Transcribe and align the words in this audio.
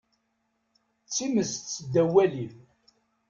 D 1.05 1.09
times 1.15 1.51
seddaw 1.73 2.09
walim. 2.13 2.53